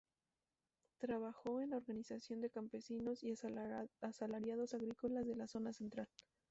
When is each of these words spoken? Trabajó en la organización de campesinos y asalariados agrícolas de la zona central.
Trabajó 0.97 1.61
en 1.61 1.69
la 1.69 1.77
organización 1.77 2.41
de 2.41 2.49
campesinos 2.49 3.23
y 3.23 3.35
asalariados 4.01 4.73
agrícolas 4.73 5.27
de 5.27 5.35
la 5.35 5.47
zona 5.47 5.73
central. 5.73 6.07